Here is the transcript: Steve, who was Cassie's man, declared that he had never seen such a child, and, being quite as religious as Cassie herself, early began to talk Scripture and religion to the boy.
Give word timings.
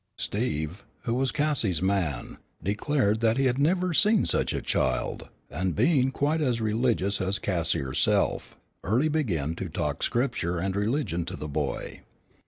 Steve, 0.17 0.83
who 1.01 1.13
was 1.13 1.31
Cassie's 1.31 1.79
man, 1.79 2.39
declared 2.63 3.19
that 3.19 3.37
he 3.37 3.45
had 3.45 3.59
never 3.59 3.93
seen 3.93 4.25
such 4.25 4.51
a 4.51 4.59
child, 4.59 5.29
and, 5.51 5.75
being 5.75 6.09
quite 6.09 6.41
as 6.41 6.59
religious 6.59 7.21
as 7.21 7.37
Cassie 7.37 7.81
herself, 7.81 8.57
early 8.83 9.09
began 9.09 9.53
to 9.57 9.69
talk 9.69 10.01
Scripture 10.01 10.57
and 10.57 10.75
religion 10.75 11.23
to 11.25 11.35
the 11.35 11.47
boy. 11.47 12.01